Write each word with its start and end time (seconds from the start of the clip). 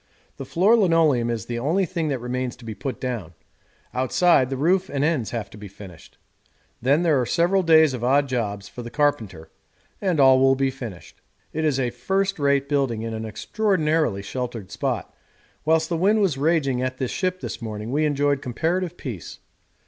The 0.37 0.45
floor 0.45 0.75
linoleum 0.75 1.29
is 1.29 1.45
the 1.45 1.59
only 1.59 1.85
thing 1.85 2.07
that 2.07 2.17
remains 2.17 2.55
to 2.55 2.65
be 2.65 2.73
put 2.73 2.99
down; 2.99 3.35
outside, 3.93 4.49
the 4.49 4.57
roof 4.57 4.89
and 4.89 5.03
ends 5.03 5.29
have 5.29 5.47
to 5.51 5.59
be 5.59 5.67
finished. 5.67 6.17
Then 6.81 7.03
there 7.03 7.21
are 7.21 7.25
several 7.27 7.61
days 7.61 7.93
of 7.93 8.03
odd 8.03 8.27
jobs 8.27 8.67
for 8.67 8.81
the 8.81 8.89
carpenter, 8.89 9.51
and 10.01 10.19
all 10.19 10.39
will 10.39 10.55
be 10.55 10.71
finished. 10.71 11.21
It 11.53 11.63
is 11.65 11.79
a 11.79 11.91
first 11.91 12.39
rate 12.39 12.67
building 12.67 13.03
in 13.03 13.13
an 13.13 13.25
extraordinarily 13.27 14.23
sheltered 14.23 14.71
spot; 14.71 15.13
whilst 15.65 15.87
the 15.87 15.97
wind 15.97 16.19
was 16.19 16.35
raging 16.35 16.81
at 16.81 16.97
the 16.97 17.07
ship 17.07 17.39
this 17.39 17.61
morning 17.61 17.91
we 17.91 18.03
enjoyed 18.03 18.41
comparative 18.41 18.97
peace. 18.97 19.37